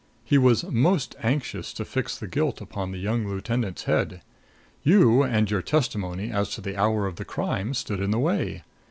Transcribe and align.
He 0.23 0.39
was 0.39 0.63
most 0.63 1.15
anxious 1.21 1.71
to 1.73 1.85
fix 1.85 2.17
the 2.17 2.27
guilt 2.27 2.59
upon 2.59 2.91
the 2.91 2.97
young 2.97 3.27
lieutenant's 3.27 3.83
head. 3.83 4.23
You 4.81 5.21
and 5.21 5.51
your 5.51 5.61
testimony 5.61 6.31
as 6.31 6.49
to 6.55 6.61
the 6.61 6.75
hour 6.75 7.05
of 7.05 7.17
the 7.17 7.23
crime 7.23 7.75
stood 7.75 7.99
in 7.99 8.09
the 8.09 8.17
way. 8.17 8.63